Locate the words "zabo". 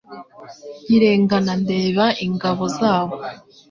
2.77-3.15